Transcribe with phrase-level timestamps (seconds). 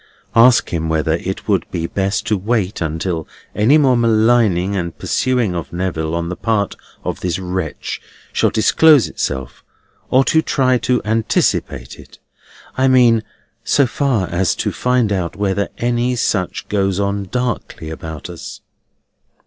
[0.35, 5.53] "Ask him whether it would be best to wait until any more maligning and pursuing
[5.53, 8.01] of Neville on the part of this wretch
[8.33, 9.63] shall disclose itself,
[10.09, 12.17] or to try to anticipate it:
[12.75, 13.21] I mean,
[13.63, 18.61] so far as to find out whether any such goes on darkly about us?"